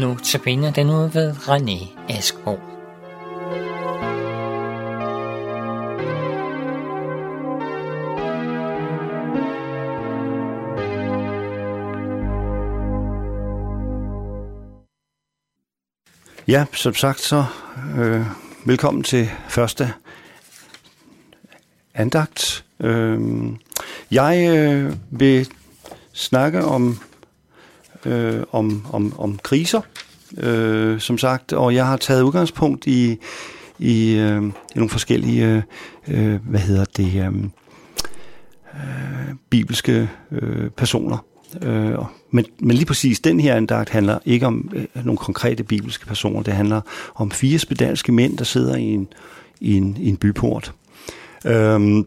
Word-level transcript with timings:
Nu 0.00 0.16
tabiner 0.22 0.72
den 0.72 0.90
ud 0.90 1.10
ved 1.10 1.32
René 1.32 1.88
Askbo. 2.08 2.58
Ja, 16.48 16.66
som 16.72 16.94
sagt 16.94 17.20
så 17.20 17.44
øh, 17.98 18.26
velkommen 18.64 19.02
til 19.02 19.30
første 19.48 19.92
andagt. 21.94 22.64
Øh, 22.80 23.20
jeg 24.10 24.56
øh, 24.56 24.94
vil 25.10 25.48
snakke 26.12 26.64
om 26.64 27.00
øh, 28.04 28.42
om, 28.52 28.86
om, 28.92 29.20
om 29.20 29.38
kriser, 29.38 29.80
øh, 30.38 31.00
som 31.00 31.18
sagt, 31.18 31.52
og 31.52 31.74
jeg 31.74 31.86
har 31.86 31.96
taget 31.96 32.22
udgangspunkt 32.22 32.86
i, 32.86 33.18
i, 33.78 34.14
øh, 34.14 34.42
i 34.44 34.74
nogle 34.74 34.90
forskellige, 34.90 35.62
øh, 36.08 36.32
øh 36.32 36.40
hvad 36.46 36.60
hedder 36.60 36.84
det, 36.96 37.14
øh, 37.14 37.44
øh, 38.74 39.34
bibelske 39.50 40.08
øh, 40.32 40.70
personer. 40.70 41.24
Øh, 41.62 41.98
men, 42.30 42.44
men 42.58 42.76
lige 42.76 42.86
præcis 42.86 43.20
den 43.20 43.40
her 43.40 43.54
andagt 43.54 43.90
handler 43.90 44.18
ikke 44.24 44.46
om 44.46 44.70
øh, 44.74 45.04
nogle 45.04 45.18
konkrete 45.18 45.64
bibelske 45.64 46.06
personer, 46.06 46.42
det 46.42 46.54
handler 46.54 46.80
om 47.14 47.30
fire 47.30 47.58
spedalske 47.58 48.12
mænd, 48.12 48.38
der 48.38 48.44
sidder 48.44 48.76
i 48.76 48.82
en, 48.82 49.08
i 49.60 49.76
en, 49.76 49.96
i 50.00 50.08
en 50.08 50.16
byport. 50.16 50.72
Øh, 51.46 52.04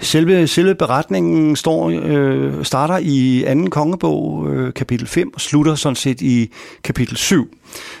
Selve, 0.00 0.46
selve 0.46 0.74
beretningen 0.74 1.56
står, 1.56 1.90
øh, 1.90 2.64
starter 2.64 2.98
i 3.02 3.44
anden 3.44 3.70
kongebog, 3.70 4.50
øh, 4.50 4.72
kapitel 4.74 5.06
5, 5.06 5.34
og 5.34 5.40
slutter 5.40 5.74
sådan 5.74 5.96
set 5.96 6.20
i 6.20 6.50
kapitel 6.84 7.16
7. 7.16 7.48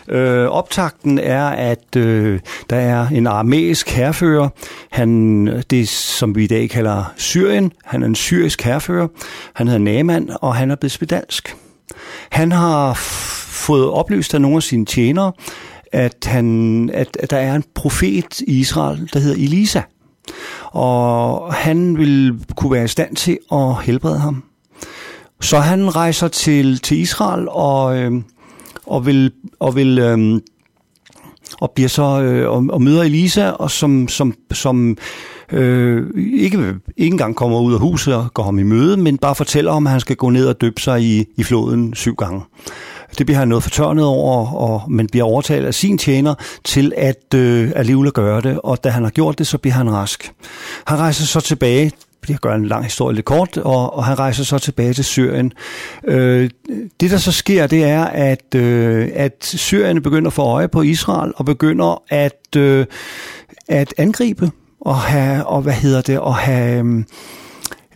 Øh, 0.08 0.46
optakten 0.46 1.18
er, 1.18 1.46
at 1.46 1.96
øh, 1.96 2.40
der 2.70 2.76
er 2.76 3.08
en 3.08 3.26
armæisk 3.26 3.88
herfører, 3.88 4.48
han, 4.90 5.46
det 5.70 5.88
som 5.88 6.34
vi 6.36 6.44
i 6.44 6.46
dag 6.46 6.70
kalder 6.70 7.12
Syrien, 7.16 7.72
han 7.84 8.02
er 8.02 8.06
en 8.06 8.14
syrisk 8.14 8.62
herfører, 8.62 9.08
han 9.52 9.68
hedder 9.68 9.92
Naman, 9.92 10.30
og 10.40 10.54
han 10.54 10.70
er 10.70 10.76
blevet 10.76 10.92
spedalsk. 10.92 11.56
Han 12.30 12.52
har 12.52 12.94
fået 13.48 13.90
oplyst 13.90 14.34
af 14.34 14.40
nogle 14.40 14.56
af 14.56 14.62
sine 14.62 14.84
tjenere, 14.84 15.32
at, 15.92 16.16
han, 16.26 16.90
at, 16.94 17.16
at 17.20 17.30
der 17.30 17.36
er 17.36 17.54
en 17.54 17.64
profet 17.74 18.40
i 18.40 18.60
Israel, 18.60 19.10
der 19.12 19.18
hedder 19.18 19.36
Elisa– 19.44 19.80
og 20.76 21.54
han 21.54 21.98
vil 21.98 22.34
kunne 22.56 22.72
være 22.72 22.84
i 22.84 22.88
stand 22.88 23.16
til 23.16 23.38
at 23.52 23.82
helbrede 23.82 24.18
ham. 24.18 24.42
Så 25.40 25.58
han 25.58 25.96
rejser 25.96 26.28
til, 26.28 26.78
til 26.78 26.98
Israel 26.98 27.48
og, 27.48 27.98
øh, 27.98 28.12
og 28.86 29.06
vil, 29.06 29.32
og 29.60 29.76
vil 29.76 29.98
øh, 29.98 30.40
og 31.60 31.70
bliver 31.70 31.88
så 31.88 32.20
øh, 32.22 32.50
og, 32.50 32.66
og 32.70 32.82
møder 32.82 33.02
Elisa, 33.02 33.50
og 33.50 33.70
som, 33.70 34.08
som, 34.08 34.34
som 34.52 34.96
øh, 35.52 36.10
ikke, 36.16 36.58
ikke 36.96 37.12
engang 37.12 37.36
kommer 37.36 37.60
ud 37.60 37.74
af 37.74 37.80
huset 37.80 38.14
og 38.14 38.34
går 38.34 38.42
ham 38.42 38.58
i 38.58 38.62
møde, 38.62 38.96
men 38.96 39.18
bare 39.18 39.34
fortæller 39.34 39.72
om, 39.72 39.86
at 39.86 39.90
han 39.90 40.00
skal 40.00 40.16
gå 40.16 40.30
ned 40.30 40.46
og 40.46 40.60
døbe 40.60 40.80
sig 40.80 41.02
i, 41.02 41.24
i 41.36 41.42
floden 41.42 41.94
syv 41.94 42.14
gange. 42.14 42.40
Det 43.18 43.26
bliver 43.26 43.38
han 43.38 43.48
noget 43.48 43.62
fortørnet 43.62 44.04
over, 44.04 44.54
og, 44.54 44.82
men 44.88 45.06
bliver 45.06 45.24
overtalt 45.24 45.66
af 45.66 45.74
sin 45.74 45.98
tjener 45.98 46.34
til 46.64 46.92
at 46.96 47.34
øh, 47.34 47.72
alligevel 47.76 48.12
gøre 48.12 48.40
det, 48.40 48.60
og 48.64 48.84
da 48.84 48.88
han 48.88 49.02
har 49.02 49.10
gjort 49.10 49.38
det, 49.38 49.46
så 49.46 49.58
bliver 49.58 49.74
han 49.74 49.92
rask. 49.92 50.32
Han 50.86 50.98
rejser 50.98 51.24
så 51.24 51.40
tilbage 51.40 51.92
jeg 52.28 52.38
gør 52.38 52.54
en 52.54 52.66
lang 52.66 52.84
historie 52.84 53.14
lidt 53.14 53.24
kort, 53.24 53.56
og, 53.56 53.96
og 53.96 54.04
han 54.04 54.18
rejser 54.18 54.44
så 54.44 54.58
tilbage 54.58 54.92
til 54.92 55.04
Syrien. 55.04 55.52
Øh, 56.04 56.50
det, 57.00 57.10
der 57.10 57.16
så 57.16 57.32
sker, 57.32 57.66
det 57.66 57.84
er, 57.84 58.04
at, 58.04 58.54
øh, 58.54 59.08
at 59.14 59.44
Syrien 59.44 60.02
begynder 60.02 60.26
at 60.26 60.32
få 60.32 60.42
øje 60.42 60.68
på 60.68 60.82
Israel, 60.82 61.32
og 61.36 61.44
begynder 61.44 62.02
at, 62.08 62.56
øh, 62.56 62.86
at 63.68 63.94
angribe, 63.98 64.50
og 64.80 64.96
have, 64.96 65.46
og 65.46 65.62
hvad 65.62 65.72
hedder 65.72 66.00
det, 66.00 66.18
og 66.18 66.36
have... 66.36 66.84
Øh, 66.84 67.04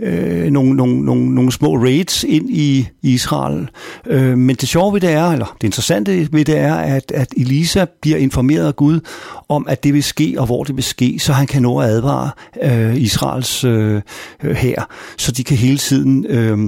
øh, 0.03 0.51
nogle, 0.51 0.77
nogle, 0.77 1.05
nogle, 1.05 1.35
nogle 1.35 1.53
små 1.53 1.77
raids 1.77 2.25
ind 2.25 2.51
i 2.51 2.89
Israel. 3.03 3.69
Øh, 4.07 4.39
men 4.39 4.57
det 4.57 4.69
sjove 4.69 4.93
ved 4.93 5.01
det 5.01 5.11
er, 5.11 5.25
eller 5.25 5.57
det 5.61 5.67
interessante 5.67 6.29
ved 6.33 6.45
det 6.45 6.59
er, 6.59 6.75
at, 6.75 7.13
at 7.15 7.35
Elisa 7.37 7.85
bliver 8.03 8.19
informeret 8.19 8.67
af 8.67 8.77
Gud 8.77 9.01
om, 9.49 9.67
at 9.69 9.85
det 9.85 9.95
vil 9.95 10.03
ske, 10.03 10.35
og 10.39 10.47
hvor 10.47 10.65
det 10.65 10.77
vil 10.77 10.85
ske, 10.85 11.19
så 11.19 11.33
han 11.33 11.47
kan 11.47 11.63
nå 11.63 11.79
at 11.79 11.89
advare 11.89 12.31
øh, 12.63 12.97
Israels 12.97 13.65
øh, 13.65 14.03
her, 14.43 14.85
så 15.19 15.33
de 15.33 15.45
kan 15.45 15.57
hele 15.57 15.79
tiden 15.79 16.27
øh, 16.27 16.59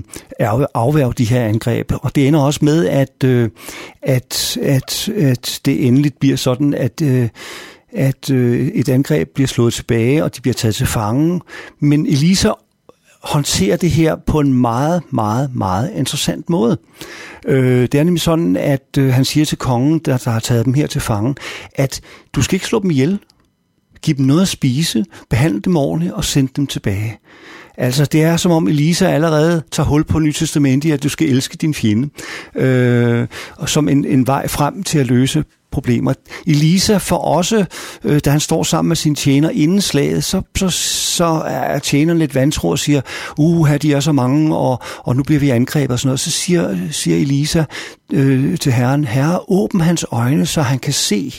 afværge 0.75 1.13
de 1.19 1.25
her 1.25 1.45
angreb. 1.45 1.93
Og 2.03 2.15
det 2.15 2.29
ender 2.29 2.41
også 2.41 2.61
med, 2.63 2.87
at, 2.87 3.25
øh, 3.25 3.49
at, 4.03 4.59
at, 4.63 5.09
at 5.09 5.61
det 5.65 5.87
endeligt 5.87 6.21
bliver 6.21 6.37
sådan, 6.37 6.75
at 6.75 7.03
øh, 7.03 7.29
at 7.95 8.31
øh, 8.31 8.67
et 8.67 8.89
angreb 8.89 9.29
bliver 9.35 9.49
slået 9.49 9.75
tilbage, 9.75 10.25
og 10.25 10.37
de 10.37 10.41
bliver 10.41 10.55
taget 10.55 10.75
til 10.75 10.87
fange. 10.87 11.41
Men 11.81 12.07
Elisa 12.07 12.51
håndterer 13.23 13.77
det 13.77 13.91
her 13.91 14.17
på 14.27 14.41
en 14.41 14.55
meget, 14.55 15.03
meget, 15.11 15.55
meget 15.55 15.91
interessant 15.95 16.51
måde. 16.51 16.79
Øh, 17.47 17.83
det 17.83 17.95
er 17.95 18.05
nemlig 18.05 18.21
sådan, 18.21 18.57
at 18.57 18.99
øh, 18.99 19.13
han 19.13 19.25
siger 19.25 19.47
til 19.47 19.59
kongen, 19.59 19.99
der, 19.99 20.17
der 20.17 20.31
har 20.31 20.41
taget 20.41 20.65
dem 20.65 20.75
her 20.75 20.87
til 20.87 21.01
fange, 21.01 21.35
at 21.75 22.01
du 22.33 22.43
skal 22.43 22.57
ikke 22.57 22.67
slå 22.67 22.83
dem 22.83 22.91
ihjel. 22.91 23.19
Giv 24.03 24.15
dem 24.15 24.27
noget 24.27 24.43
at 24.43 24.49
spise, 24.49 25.05
behandle 25.31 25.61
dem 25.61 25.77
ordentligt 25.77 26.15
og 26.15 26.25
send 26.25 26.49
dem 26.57 26.67
tilbage. 26.67 27.19
Altså, 27.77 28.05
det 28.05 28.23
er 28.23 28.37
som 28.37 28.53
om 28.53 28.69
Elisa 28.69 29.07
allerede 29.07 29.63
tager 29.71 29.87
hul 29.87 30.05
på 30.05 30.19
Nyt 30.19 30.35
Testament 30.35 30.85
at 30.85 31.03
du 31.03 31.09
skal 31.09 31.29
elske 31.29 31.57
din 31.57 31.75
fjende, 31.75 32.09
øh, 32.55 33.27
og 33.57 33.69
som 33.69 33.89
en, 33.89 34.05
en 34.05 34.27
vej 34.27 34.49
frem 34.49 34.83
til 34.83 34.99
at 34.99 35.07
løse 35.07 35.45
problemer. 35.73 36.15
Elisa 36.47 36.97
får 36.97 37.19
også, 37.19 37.65
øh, 38.05 38.21
da 38.25 38.31
han 38.31 38.41
står 38.41 38.63
sammen 38.63 38.89
med 38.89 38.97
sin 38.97 39.15
tjener 39.15 39.51
inden 39.51 39.81
slaget, 39.81 40.25
så, 40.25 40.43
så, 40.57 40.69
så 41.17 41.43
er 41.47 41.79
tjeneren 41.79 42.19
lidt 42.19 42.35
vantro 42.35 42.69
og 42.69 42.79
siger, 42.79 43.01
uh, 43.39 43.77
de 43.83 43.93
er 43.93 44.01
så 44.01 44.13
mange, 44.13 44.57
og, 44.57 44.81
og 44.99 45.17
nu 45.17 45.23
bliver 45.23 45.41
vi 45.41 45.51
angrebet 45.51 45.91
og 45.91 45.99
sådan 45.99 46.09
noget. 46.09 46.21
Så 46.21 46.31
siger, 46.31 46.79
siger 46.91 47.17
Elisa 47.17 47.65
øh, 48.13 48.59
til 48.59 48.73
herren, 48.73 49.05
herre, 49.05 49.41
åbn 49.49 49.81
hans 49.81 50.07
øjne, 50.11 50.47
så 50.47 50.63
han 50.63 50.79
kan 50.79 50.93
se. 50.93 51.33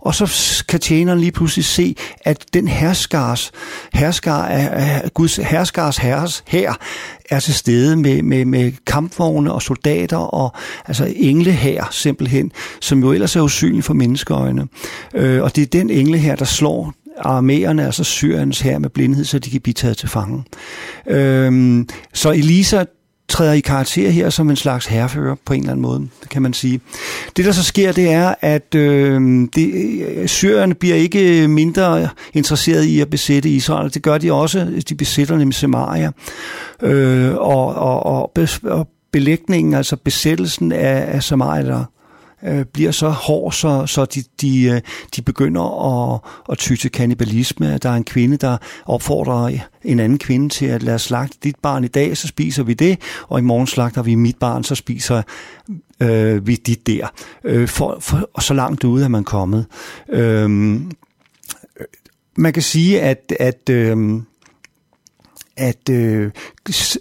Og 0.00 0.14
så 0.14 0.64
kan 0.68 0.80
tjeneren 0.80 1.20
lige 1.20 1.32
pludselig 1.32 1.64
se, 1.64 1.96
at 2.24 2.44
den 2.54 2.68
herskars, 2.68 3.52
herskar 3.92 4.44
er, 4.44 5.08
Guds 5.08 5.36
herskars 5.36 5.96
herres 5.96 6.44
her 6.46 6.74
er 7.30 7.40
til 7.40 7.54
stede 7.54 7.96
med, 7.96 8.22
med, 8.22 8.44
med 8.44 8.72
kampvogne 8.86 9.52
og 9.52 9.62
soldater 9.62 10.16
og 10.16 10.52
altså 10.86 11.12
engle 11.16 11.52
her 11.52 11.84
simpelthen, 11.90 12.52
som 12.80 13.00
jo 13.00 13.12
ellers 13.12 13.36
er 13.36 13.40
usynlige 13.40 13.82
for 13.82 13.94
menneskeøjne. 13.94 14.68
Øh, 15.14 15.42
og 15.42 15.56
det 15.56 15.62
er 15.62 15.66
den 15.66 15.90
engle 15.90 16.18
her, 16.18 16.36
der 16.36 16.44
slår 16.44 16.92
arméerne, 17.18 17.82
altså 17.82 18.04
Syriens 18.04 18.60
her 18.60 18.78
med 18.78 18.90
blindhed, 18.90 19.24
så 19.24 19.38
de 19.38 19.50
kan 19.50 19.60
blive 19.60 19.74
taget 19.74 19.96
til 19.96 20.08
fange. 20.08 20.44
Øhm, 21.06 21.88
så 22.12 22.30
Elisa 22.30 22.84
træder 23.28 23.52
i 23.52 23.60
karakter 23.60 24.10
her 24.10 24.30
som 24.30 24.50
en 24.50 24.56
slags 24.56 24.86
herrefører 24.86 25.34
på 25.44 25.52
en 25.52 25.60
eller 25.60 25.72
anden 25.72 25.82
måde, 25.82 26.08
kan 26.30 26.42
man 26.42 26.52
sige. 26.52 26.80
Det, 27.36 27.44
der 27.44 27.52
så 27.52 27.62
sker, 27.62 27.92
det 27.92 28.12
er, 28.12 28.34
at 28.40 28.74
øh, 28.74 29.20
det, 29.54 29.74
øh, 30.08 30.28
syrerne 30.28 30.74
bliver 30.74 30.96
ikke 30.96 31.48
mindre 31.48 32.08
interesseret 32.32 32.84
i 32.84 33.00
at 33.00 33.10
besætte 33.10 33.48
Israel. 33.48 33.94
Det 33.94 34.02
gør 34.02 34.18
de 34.18 34.32
også. 34.32 34.82
De 34.88 34.94
besætter 34.94 35.36
nemlig 35.36 35.54
Samaria. 35.54 36.10
Øh, 36.82 37.34
og, 37.34 37.74
og, 37.74 38.06
og, 38.06 38.32
og 38.62 38.88
belægningen, 39.12 39.74
altså 39.74 39.96
besættelsen 39.96 40.72
af, 40.72 41.04
af 41.14 41.22
Samaria, 41.22 41.84
øh, 42.46 42.64
bliver 42.64 42.90
så 42.90 43.08
hård, 43.08 43.52
så, 43.52 43.86
så 43.86 44.04
de, 44.04 44.22
de, 44.40 44.62
øh, 44.64 44.80
de 45.16 45.22
begynder 45.22 45.62
at, 46.14 46.20
at 46.50 46.58
ty 46.58 46.74
til 46.74 46.90
kannibalisme. 46.90 47.78
Der 47.78 47.90
er 47.90 47.94
en 47.94 48.04
kvinde, 48.04 48.36
der 48.36 48.56
opfordrer 48.86 49.58
en 49.84 50.00
anden 50.00 50.18
kvinde 50.18 50.48
til 50.48 50.66
at 50.66 50.82
lade 50.82 50.98
slagte 50.98 51.38
dit 51.44 51.56
barn 51.62 51.84
i 51.84 51.88
dag, 51.88 52.16
så 52.16 52.28
spiser 52.28 52.62
vi 52.62 52.74
det, 52.74 53.00
og 53.28 53.38
i 53.38 53.42
morgen 53.42 53.66
slagter 53.66 54.02
vi 54.02 54.14
mit 54.14 54.38
barn, 54.38 54.64
så 54.64 54.74
spiser 54.74 55.22
øh, 56.00 56.46
vi 56.46 56.54
dit 56.54 56.86
der. 56.86 57.12
Øh, 57.44 57.68
for, 57.68 57.96
for, 58.00 58.30
og 58.34 58.42
så 58.42 58.54
langt 58.54 58.84
ude 58.84 59.04
er 59.04 59.08
man 59.08 59.24
kommet. 59.24 59.66
Øh, 60.08 60.50
man 62.38 62.52
kan 62.52 62.62
sige, 62.62 63.00
at, 63.00 63.32
at 63.40 63.68
øh, 63.70 64.20
at 65.56 65.88
øh, 65.90 66.30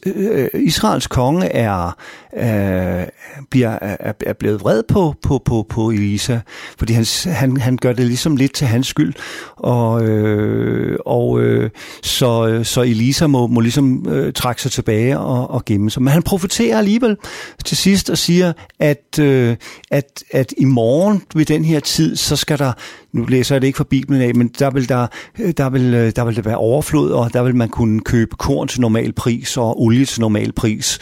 øh 0.06 0.50
Israels 0.54 1.08
konge 1.08 1.46
er, 1.46 1.98
øh, 2.38 3.08
bliver, 3.56 3.78
er, 3.82 4.14
er 4.26 4.34
blevet 4.34 4.62
vred 4.62 4.84
på, 4.88 5.16
på, 5.24 5.42
på, 5.46 5.66
på 5.70 5.90
Elisa, 5.90 6.40
fordi 6.78 6.94
han, 6.94 7.06
han, 7.26 7.58
han 7.58 7.78
gør 7.78 7.94
det 7.94 8.06
ligesom 8.06 8.36
lidt 8.36 8.54
til 8.54 8.68
hans 8.68 8.88
skyld, 8.88 9.14
og, 9.56 10.06
øh, 10.06 10.98
og 11.06 11.42
øh, 11.42 11.70
så, 12.04 12.62
så 12.64 12.82
Elisa 12.82 13.28
må, 13.28 13.48
må 13.48 13.60
ligesom 13.60 14.10
øh, 14.10 14.34
trække 14.34 14.62
sig 14.62 14.72
tilbage 14.72 15.20
og, 15.20 15.52
og 15.52 15.66
gemme 15.66 15.92
sig. 15.92 16.04
Men 16.04 16.14
han 16.14 16.24
profiterer 16.24 16.78
alligevel 16.78 17.18
til 17.66 17.78
sidst 17.78 18.10
og 18.10 18.18
siger, 18.18 18.54
at, 18.80 19.20
øh, 19.20 19.56
at, 19.92 20.24
at 20.32 20.54
i 20.58 20.66
morgen 20.66 21.22
ved 21.36 21.46
den 21.46 21.66
her 21.66 21.80
tid, 21.80 22.16
så 22.16 22.36
skal 22.36 22.60
der, 22.60 22.74
nu 23.14 23.26
læser 23.26 23.56
jeg 23.56 23.62
det 23.62 23.68
ikke 23.68 23.78
fra 23.78 23.86
Bibelen 23.90 24.22
af, 24.22 24.36
men 24.36 24.48
der 24.60 24.70
vil 24.70 24.90
der, 24.90 25.08
øh, 25.40 25.54
der 25.58 25.70
vil, 25.70 25.94
øh, 25.94 26.12
der 26.16 26.26
vil 26.26 26.36
det 26.36 26.46
være 26.46 26.58
overflod, 26.58 27.12
og 27.12 27.34
der 27.34 27.44
vil 27.44 27.56
man 27.56 27.70
kunne 27.70 28.00
købe 28.00 28.36
korn 28.40 28.68
til 28.68 28.82
normal 28.82 29.14
pris 29.14 29.58
og 29.58 29.82
olie 29.82 30.06
til 30.06 30.22
normal 30.22 30.52
pris. 30.52 31.00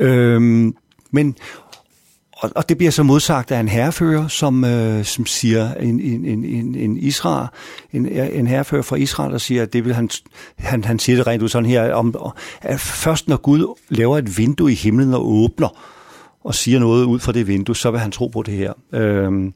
Øhm, 0.00 0.74
men 1.12 1.34
og, 2.40 2.50
og 2.54 2.68
det 2.68 2.78
bliver 2.78 2.90
så 2.90 3.02
modsagt 3.02 3.50
af 3.50 3.60
en 3.60 3.68
herrefører, 3.68 4.28
som, 4.28 4.64
øh, 4.64 5.04
som 5.04 5.26
siger, 5.26 5.74
en, 5.74 6.00
en, 6.00 6.24
en, 6.24 6.74
en 6.74 6.96
Israel, 6.96 7.48
en, 7.92 8.06
en 8.06 8.46
herrefører 8.46 8.82
fra 8.82 8.96
Israel, 8.96 9.32
der 9.32 9.38
siger, 9.38 9.62
at 9.62 9.72
det 9.72 9.84
vil 9.84 9.94
han, 9.94 10.10
han, 10.58 10.84
han 10.84 10.98
siger 10.98 11.16
det 11.16 11.26
rent 11.26 11.42
ud 11.42 11.48
sådan 11.48 11.68
her, 11.68 11.94
om, 11.94 12.14
at 12.60 12.80
først 12.80 13.28
når 13.28 13.36
Gud 13.36 13.76
laver 13.88 14.18
et 14.18 14.38
vindue 14.38 14.72
i 14.72 14.74
himlen 14.74 15.14
og 15.14 15.28
åbner, 15.28 15.68
og 16.44 16.54
siger 16.54 16.78
noget 16.78 17.04
ud 17.04 17.18
fra 17.18 17.32
det 17.32 17.46
vindue, 17.46 17.76
så 17.76 17.90
vil 17.90 18.00
han 18.00 18.10
tro 18.10 18.28
på 18.28 18.42
det 18.42 18.54
her. 18.54 18.72
Øhm, 18.92 19.54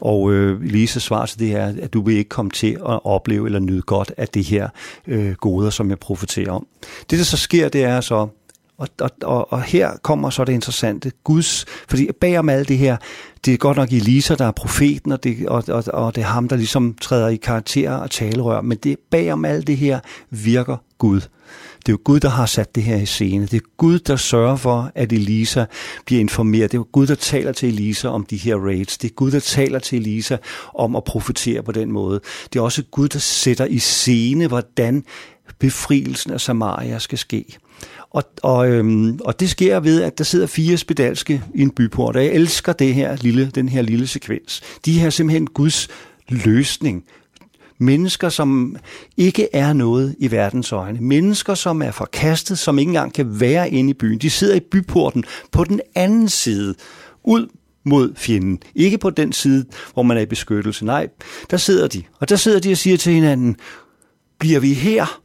og 0.00 0.32
øh, 0.32 0.62
Lise 0.62 1.00
svar 1.00 1.26
til 1.26 1.38
det 1.38 1.52
er, 1.52 1.72
at 1.82 1.92
du 1.92 2.02
vil 2.02 2.16
ikke 2.16 2.28
komme 2.28 2.50
til 2.50 2.72
at 2.72 3.04
opleve 3.04 3.46
eller 3.46 3.58
nyde 3.58 3.82
godt 3.82 4.12
af 4.16 4.28
det 4.28 4.44
her 4.44 4.68
øh, 5.06 5.32
goder, 5.32 5.70
som 5.70 5.90
jeg 5.90 5.98
profiterer 5.98 6.50
om. 6.50 6.66
Det, 7.10 7.18
der 7.18 7.24
så 7.24 7.36
sker, 7.36 7.68
det 7.68 7.84
er 7.84 8.00
så, 8.00 8.28
og, 8.78 8.88
og, 9.00 9.10
og, 9.22 9.52
og 9.52 9.62
her 9.62 9.90
kommer 10.02 10.30
så 10.30 10.44
det 10.44 10.52
interessante, 10.52 11.12
Guds, 11.24 11.64
fordi 11.88 12.08
bagom 12.20 12.48
alt 12.48 12.68
det 12.68 12.78
her, 12.78 12.96
det 13.44 13.54
er 13.54 13.58
godt 13.58 13.76
nok 13.76 13.92
Elisa, 13.92 14.34
der 14.34 14.44
er 14.44 14.50
profeten, 14.50 15.12
og 15.12 15.24
det, 15.24 15.48
og, 15.48 15.64
og, 15.68 15.84
og 15.86 16.14
det 16.14 16.20
er 16.20 16.26
ham, 16.26 16.48
der 16.48 16.56
ligesom 16.56 16.94
træder 17.00 17.28
i 17.28 17.36
karakter 17.36 17.92
og 17.92 18.10
talerør, 18.10 18.60
men 18.60 18.78
det 18.78 18.98
bagom 19.10 19.44
alt 19.44 19.66
det 19.66 19.76
her 19.76 20.00
virker 20.30 20.76
Gud. 20.98 21.20
Det 21.78 21.88
er 21.88 21.92
jo 21.92 21.98
Gud, 22.04 22.20
der 22.20 22.28
har 22.28 22.46
sat 22.46 22.74
det 22.74 22.82
her 22.82 22.96
i 22.96 23.06
scene. 23.06 23.46
Det 23.46 23.56
er 23.56 23.66
Gud, 23.76 23.98
der 23.98 24.16
sørger 24.16 24.56
for, 24.56 24.92
at 24.94 25.12
Elisa 25.12 25.64
bliver 26.06 26.20
informeret. 26.20 26.72
Det 26.72 26.76
er 26.76 26.80
jo 26.80 26.86
Gud, 26.92 27.06
der 27.06 27.14
taler 27.14 27.52
til 27.52 27.68
Elisa 27.68 28.08
om 28.08 28.24
de 28.24 28.36
her 28.36 28.56
raids. 28.56 28.98
Det 28.98 29.10
er 29.10 29.14
Gud, 29.14 29.30
der 29.30 29.40
taler 29.40 29.78
til 29.78 29.98
Elisa 29.98 30.36
om 30.74 30.96
at 30.96 31.04
profetere 31.04 31.62
på 31.62 31.72
den 31.72 31.92
måde. 31.92 32.20
Det 32.52 32.58
er 32.58 32.62
også 32.62 32.82
Gud, 32.90 33.08
der 33.08 33.18
sætter 33.18 33.64
i 33.64 33.78
scene, 33.78 34.46
hvordan 34.46 35.04
befrielsen 35.58 36.32
af 36.32 36.40
Samaria 36.40 36.98
skal 36.98 37.18
ske. 37.18 37.44
Og, 38.10 38.24
og, 38.42 38.70
øhm, 38.70 39.18
og 39.24 39.40
det 39.40 39.50
sker 39.50 39.80
ved, 39.80 40.02
at 40.02 40.18
der 40.18 40.24
sidder 40.24 40.46
fire 40.46 40.76
spedalske 40.76 41.42
i 41.54 41.62
en 41.62 41.70
byport, 41.70 42.16
og 42.16 42.24
jeg 42.24 42.32
elsker 42.32 42.72
det 42.72 42.94
her 42.94 43.16
lille, 43.16 43.50
den 43.54 43.68
her 43.68 43.82
lille 43.82 44.06
sekvens. 44.06 44.62
De 44.84 45.00
her 45.00 45.10
simpelthen 45.10 45.46
Guds 45.46 45.88
løsning. 46.28 47.04
Mennesker, 47.80 48.28
som 48.28 48.76
ikke 49.16 49.48
er 49.52 49.72
noget 49.72 50.16
i 50.18 50.30
verdens 50.30 50.72
øjne. 50.72 51.00
Mennesker, 51.00 51.54
som 51.54 51.82
er 51.82 51.90
forkastet, 51.90 52.58
som 52.58 52.78
ikke 52.78 52.88
engang 52.88 53.14
kan 53.14 53.40
være 53.40 53.70
inde 53.70 53.90
i 53.90 53.94
byen. 53.94 54.18
De 54.18 54.30
sidder 54.30 54.54
i 54.54 54.60
byporten 54.60 55.24
på 55.52 55.64
den 55.64 55.80
anden 55.94 56.28
side, 56.28 56.74
ud 57.24 57.46
mod 57.84 58.14
fjenden. 58.16 58.58
Ikke 58.74 58.98
på 58.98 59.10
den 59.10 59.32
side, 59.32 59.64
hvor 59.92 60.02
man 60.02 60.16
er 60.16 60.20
i 60.20 60.26
beskyttelse. 60.26 60.84
Nej, 60.84 61.08
der 61.50 61.56
sidder 61.56 61.88
de. 61.88 62.02
Og 62.20 62.28
der 62.28 62.36
sidder 62.36 62.60
de 62.60 62.72
og 62.72 62.76
siger 62.76 62.96
til 62.96 63.12
hinanden, 63.12 63.56
bliver 64.38 64.60
vi 64.60 64.72
her, 64.72 65.20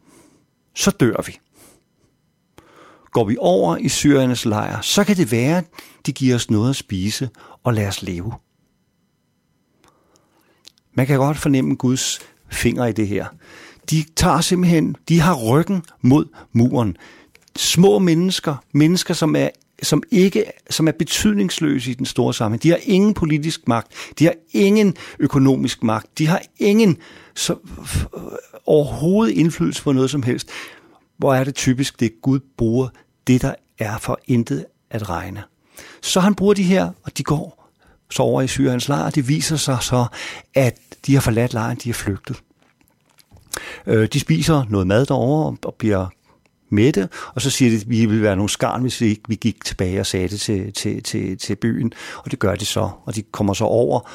så 0.76 0.92
dør 0.92 1.24
vi. 1.26 1.40
Går 3.12 3.24
vi 3.24 3.38
over 3.40 3.78
i 3.78 3.90
syrernes 3.90 4.46
lejr, 4.46 4.82
så 4.82 5.04
kan 5.04 5.18
det 5.18 5.32
være, 5.32 5.58
at 5.58 5.66
de 6.06 6.12
giver 6.12 6.36
os 6.36 6.50
noget 6.50 6.70
at 6.70 6.76
spise 6.76 7.30
og 7.64 7.74
lade 7.74 7.88
os 7.88 8.02
leve. 8.02 8.34
Man 10.94 11.08
kan 11.08 11.18
godt 11.18 11.38
fornemme 11.38 11.76
Guds 11.76 12.20
fingre 12.52 12.90
i 12.90 12.94
det 12.94 13.08
her. 13.08 13.26
De 13.90 14.04
tager 14.16 14.42
simpelthen, 14.42 14.96
de 15.10 15.20
har 15.20 15.36
ryggen 15.36 15.84
mod 16.02 16.26
muren. 16.52 16.98
Små 17.56 18.00
mennesker, 18.00 18.56
mennesker 18.72 19.14
som 19.14 19.36
er 19.36 19.50
som 19.84 20.04
ikke 20.12 20.44
som 20.70 20.88
er 20.88 20.92
betydningsløse 20.92 21.92
i 21.92 21.94
den 21.94 22.06
store 22.06 22.34
sammenhæng. 22.34 22.64
De 22.64 22.70
har 22.70 22.80
ingen 22.84 23.14
politisk 23.14 23.68
magt, 23.68 23.88
de 24.20 24.26
har 24.26 24.34
ingen 24.52 24.96
økonomisk 25.20 25.84
magt, 25.84 26.18
de 26.18 26.28
har 26.28 26.42
ingen 26.58 26.98
så, 27.36 27.54
øh, 28.18 28.22
overhovedet 28.66 29.34
indflydelse 29.34 29.84
på 29.84 29.92
noget 29.92 30.10
som 30.10 30.24
helst. 30.24 30.50
Hvor 31.18 31.34
er 31.34 31.44
det 31.44 31.56
typisk, 31.56 32.00
det 32.00 32.22
Gud 32.22 32.40
bruger 32.58 32.88
det, 33.28 33.42
der 33.42 33.56
er 33.80 33.98
for 33.98 34.20
intet 34.28 34.66
at 34.90 35.10
regne. 35.10 35.44
Så 36.02 36.20
han 36.20 36.36
bruger 36.36 36.54
de 36.54 36.64
her, 36.64 36.92
og 37.04 37.18
de 37.18 37.24
går 37.24 37.70
så 38.12 38.24
over 38.24 38.42
i 38.42 38.48
Syriens 38.48 38.88
lejr. 38.88 39.10
Det 39.10 39.28
viser 39.28 39.56
sig 39.56 39.78
så, 39.82 40.06
at 40.54 40.80
de 41.06 41.14
har 41.14 41.22
forladt 41.22 41.54
lejren, 41.54 41.78
de 41.84 41.90
er 41.90 41.94
flygtet. 41.94 42.42
Øh, 43.88 44.08
de 44.14 44.20
spiser 44.20 44.66
noget 44.70 44.88
mad 44.88 45.06
derovre 45.06 45.58
og 45.64 45.76
bliver 45.76 46.08
mætte, 46.74 47.10
og 47.36 47.42
så 47.42 47.50
siger 47.50 47.72
de, 47.72 47.76
at 47.76 47.90
vi 47.90 48.06
ville 48.06 48.24
være 48.24 48.36
nogle 48.36 48.50
skarn, 48.50 48.82
hvis 48.82 49.02
vi 49.02 49.08
ikke 49.08 49.22
vi 49.28 49.36
gik 49.36 49.66
tilbage 49.66 50.00
og 50.00 50.06
sagde 50.06 50.28
det 50.28 50.40
til, 50.40 50.74
til, 50.74 51.04
til, 51.04 51.38
til 51.38 51.56
byen. 51.56 51.94
Og 52.18 52.32
det 52.32 52.40
gør 52.40 52.56
de 52.56 52.66
så, 52.66 52.90
og 53.06 53.16
de 53.16 53.22
kommer 53.22 53.54
så 53.54 53.64
over. 53.64 54.10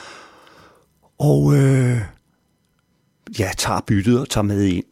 Og 1.18 1.56
øh, 1.56 2.00
ja, 3.38 3.50
tager 3.56 3.80
byttet 3.86 4.20
og 4.20 4.28
tager 4.28 4.44
med 4.44 4.64
ind. 4.64 4.84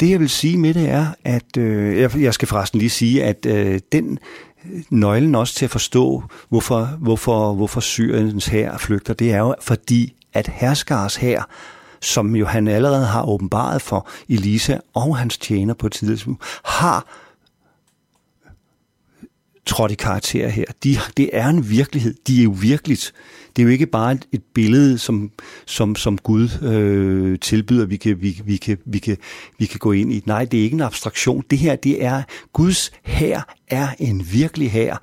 Det 0.00 0.10
jeg 0.10 0.20
vil 0.20 0.30
sige 0.30 0.58
med 0.58 0.74
det 0.74 0.88
er, 0.88 1.06
at 1.24 1.56
øh, 1.56 2.22
jeg 2.22 2.34
skal 2.34 2.48
forresten 2.48 2.78
lige 2.78 2.90
sige, 2.90 3.24
at 3.24 3.46
øh, 3.46 3.80
den 3.92 4.18
øh, 4.64 4.82
nøglen 4.90 5.34
også 5.34 5.54
til 5.54 5.64
at 5.64 5.70
forstå, 5.70 6.22
hvorfor, 6.48 6.84
hvorfor, 6.84 7.54
hvorfor 7.54 7.80
Syriens 7.80 8.46
her 8.46 8.78
flygter, 8.78 9.14
det 9.14 9.32
er 9.32 9.38
jo 9.38 9.54
fordi, 9.60 10.14
at 10.32 10.48
herskars 10.48 11.16
her, 11.16 11.42
som 12.02 12.36
jo 12.36 12.46
han 12.46 12.68
allerede 12.68 13.06
har 13.06 13.28
åbenbaret 13.28 13.82
for 13.82 14.08
Elisa 14.28 14.78
og 14.94 15.16
hans 15.16 15.38
tjener 15.38 15.74
på 15.74 15.86
et 15.86 15.92
tidspunkt, 15.92 16.42
har 16.64 17.06
trådt 19.66 19.92
i 19.92 19.94
karakter 19.94 20.48
her. 20.48 20.64
De, 20.84 20.96
det 21.16 21.30
er 21.32 21.48
en 21.48 21.70
virkelighed. 21.70 22.14
De 22.26 22.40
er 22.40 22.44
jo 22.44 22.56
virkeligt. 22.60 23.12
Det 23.56 23.62
er 23.62 23.64
jo 23.64 23.70
ikke 23.72 23.86
bare 23.86 24.12
et, 24.12 24.28
et 24.32 24.42
billede, 24.54 24.98
som, 24.98 25.30
som, 25.66 25.96
som 25.96 26.18
Gud 26.18 26.62
øh, 26.62 27.38
tilbyder, 27.38 27.86
vi 27.86 27.96
kan, 27.96 28.22
vi, 28.22 28.40
vi, 28.44 28.56
kan, 28.56 28.78
vi, 28.84 28.98
kan, 28.98 29.16
vi 29.58 29.66
kan 29.66 29.78
gå 29.78 29.92
ind 29.92 30.12
i. 30.12 30.22
Nej, 30.26 30.44
det 30.44 30.60
er 30.60 30.64
ikke 30.64 30.74
en 30.74 30.80
abstraktion. 30.80 31.44
Det 31.50 31.58
her, 31.58 31.76
det 31.76 32.04
er, 32.04 32.22
Guds 32.52 32.92
her 33.04 33.42
er 33.68 33.88
en 33.98 34.26
virkelig 34.32 34.72
her, 34.72 34.96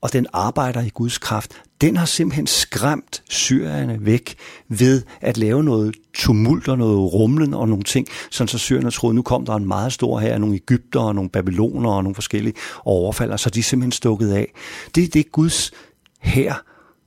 og 0.00 0.12
den 0.12 0.26
arbejder 0.32 0.80
i 0.80 0.90
Guds 0.94 1.18
kraft. 1.18 1.62
Den 1.80 1.96
har 1.96 2.06
simpelthen 2.06 2.46
skræmt 2.46 3.22
syrerne 3.28 3.98
væk 4.00 4.34
ved 4.68 5.02
at 5.20 5.36
lave 5.36 5.64
noget 5.64 5.94
tumult 6.14 6.68
og 6.68 6.78
noget 6.78 7.12
rumlen 7.12 7.54
og 7.54 7.68
nogle 7.68 7.84
ting, 7.84 8.06
sådan 8.30 8.48
så 8.48 8.58
syrerne 8.58 8.90
troede, 8.90 9.14
nu 9.14 9.22
kom 9.22 9.46
der 9.46 9.54
en 9.54 9.66
meget 9.66 9.92
stor 9.92 10.18
her, 10.18 10.38
nogle 10.38 10.54
Ægypter 10.54 11.00
og 11.00 11.14
nogle 11.14 11.30
babyloner 11.30 11.90
og 11.90 12.02
nogle 12.02 12.14
forskellige 12.14 12.54
overfalder, 12.84 13.36
så 13.36 13.50
de 13.50 13.58
er 13.58 13.62
simpelthen 13.62 13.92
stukket 13.92 14.32
af. 14.32 14.52
Det 14.94 15.04
er 15.04 15.08
det, 15.08 15.32
Guds 15.32 15.72
her 16.20 16.54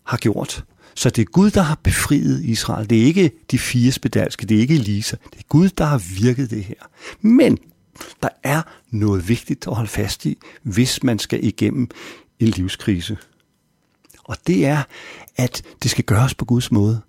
har 0.05 0.17
gjort. 0.17 0.63
Så 0.95 1.09
det 1.09 1.21
er 1.21 1.25
Gud, 1.25 1.51
der 1.51 1.61
har 1.61 1.79
befriet 1.83 2.43
Israel. 2.43 2.89
Det 2.89 3.01
er 3.01 3.05
ikke 3.05 3.31
de 3.51 3.59
fire 3.59 3.91
spedalske, 3.91 4.45
det 4.45 4.57
er 4.57 4.61
ikke 4.61 4.75
Elisa. 4.75 5.15
Det 5.31 5.39
er 5.39 5.47
Gud, 5.49 5.69
der 5.69 5.85
har 5.85 6.21
virket 6.21 6.49
det 6.49 6.63
her. 6.63 6.75
Men 7.21 7.57
der 8.21 8.29
er 8.43 8.61
noget 8.91 9.29
vigtigt 9.29 9.67
at 9.67 9.75
holde 9.75 9.89
fast 9.89 10.25
i, 10.25 10.37
hvis 10.63 11.03
man 11.03 11.19
skal 11.19 11.43
igennem 11.43 11.89
en 12.39 12.47
livskrise. 12.47 13.17
Og 14.29 14.37
det 14.47 14.65
er, 14.65 14.83
at 15.35 15.61
det 15.83 15.91
skal 15.91 16.03
gøres 16.03 16.35
på 16.35 16.45
Guds 16.45 16.71
måde. 16.71 17.01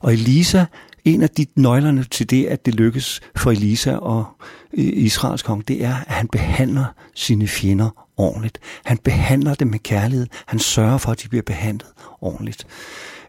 Og 0.00 0.12
Elisa, 0.12 0.64
en 1.04 1.22
af 1.22 1.30
de 1.30 1.46
nøglerne 1.56 2.04
til 2.04 2.30
det, 2.30 2.46
at 2.46 2.66
det 2.66 2.74
lykkes 2.74 3.20
for 3.36 3.50
Elisa 3.50 3.96
og 3.96 4.26
øh, 4.72 4.84
Israels 4.94 5.42
kong, 5.42 5.68
det 5.68 5.84
er, 5.84 5.94
at 5.94 6.14
han 6.14 6.28
behandler 6.28 6.84
sine 7.14 7.48
fjender 7.48 8.06
ordentligt. 8.16 8.58
Han 8.84 8.98
behandler 8.98 9.54
dem 9.54 9.68
med 9.68 9.78
kærlighed. 9.78 10.26
Han 10.46 10.58
sørger 10.58 10.98
for, 10.98 11.12
at 11.12 11.22
de 11.22 11.28
bliver 11.28 11.42
behandlet 11.42 11.88
ordentligt. 12.20 12.66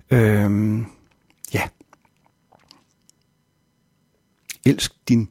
Øhm, 0.09 0.85
ja. 1.53 1.61
Elsk 4.65 4.93
din 5.09 5.29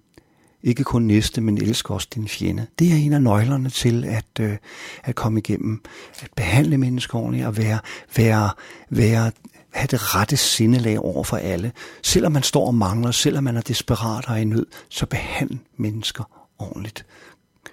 ikke 0.69 0.85
kun 0.85 1.03
næste, 1.03 1.41
men 1.41 1.59
elsk 1.59 1.91
også 1.91 2.09
din 2.15 2.29
fjende. 2.29 2.67
Det 2.79 2.93
er 2.93 2.97
en 2.97 3.13
af 3.13 3.23
nøglerne 3.23 3.71
til 3.71 4.05
at, 4.05 4.41
øh, 4.41 4.57
at 5.05 5.15
komme 5.15 5.39
igennem, 5.39 5.83
at 6.21 6.31
behandle 6.37 6.79
mennesker 6.79 7.19
ordentligt 7.19 7.47
og 7.47 7.57
være, 7.57 7.79
være, 8.17 8.51
være, 8.91 9.31
have 9.71 9.87
det 9.87 10.15
rette 10.15 10.37
sindelag 10.37 10.99
over 10.99 11.25
for 11.25 11.37
alle. 11.37 11.73
Selvom 12.03 12.33
man 12.33 12.43
står 12.43 12.67
og 12.67 12.75
mangler, 12.75 13.11
selvom 13.11 13.45
man 13.45 13.57
er 13.57 13.61
desperat 13.61 14.25
og 14.29 14.41
i 14.41 14.45
nød, 14.45 14.67
så 14.89 15.07
behandle 15.07 15.59
mennesker 15.77 16.49
ordentligt. 16.59 17.07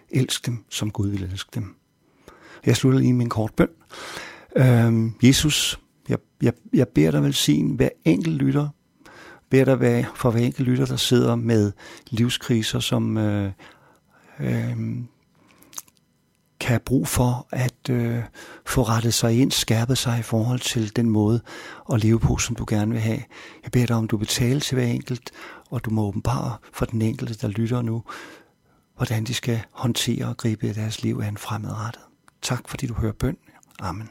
Elsk 0.10 0.46
dem, 0.46 0.64
som 0.70 0.92
Gud 0.92 1.08
vil 1.08 1.24
elske 1.24 1.50
dem. 1.56 1.76
Jeg 2.66 2.76
slutter 2.76 3.00
lige 3.00 3.14
med 3.14 3.26
en 3.26 3.30
kort 3.30 3.54
bøn. 3.54 3.70
Øhm, 4.56 5.14
Jesus, 5.24 5.80
jeg, 6.10 6.18
jeg, 6.42 6.54
jeg 6.74 6.88
beder 6.88 7.12
dig 7.12 7.24
velsign 7.24 7.76
hver 7.76 7.90
enkelt 8.06 8.36
lytter 8.36 8.70
beder 9.50 9.76
være 9.76 10.06
for 10.16 10.32
hver 10.32 10.42
enkelt 10.42 10.68
lytter, 10.68 10.86
der 10.86 10.96
sidder 10.96 11.36
med 11.36 11.72
livskriser, 12.10 12.80
som 12.80 13.18
øh, 13.18 13.52
øh, 14.40 14.78
kan 16.60 16.70
have 16.70 16.80
brug 16.80 17.08
for 17.08 17.48
at 17.52 17.90
øh, 17.90 18.24
få 18.66 18.84
rettet 18.84 19.14
sig 19.14 19.40
ind, 19.42 19.52
skærpet 19.52 19.98
sig 19.98 20.20
i 20.20 20.22
forhold 20.22 20.60
til 20.60 20.96
den 20.96 21.10
måde 21.10 21.42
at 21.94 22.04
leve 22.04 22.20
på, 22.20 22.38
som 22.38 22.56
du 22.56 22.66
gerne 22.68 22.92
vil 22.92 23.02
have. 23.02 23.24
Jeg 23.64 23.72
beder 23.72 23.86
dig 23.86 23.96
om, 23.96 24.08
du 24.08 24.18
betaler 24.18 24.60
til 24.60 24.76
hver 24.76 24.86
enkelt, 24.86 25.32
og 25.70 25.86
du 25.86 25.90
må 25.90 26.08
åbenbare 26.08 26.58
for 26.74 26.86
den 26.86 27.02
enkelte, 27.02 27.34
der 27.34 27.48
lytter 27.48 27.82
nu, 27.82 28.04
hvordan 28.98 29.24
de 29.24 29.34
skal 29.34 29.62
håndtere 29.72 30.26
og 30.26 30.38
gribe 30.38 30.74
deres 30.74 31.04
liv 31.04 31.22
an 31.24 31.38
fremadrettet. 31.38 32.02
Tak 32.42 32.70
fordi 32.70 32.88
du 32.88 32.94
hører 32.94 33.14
bøn. 33.14 33.38
Amen. 33.80 34.10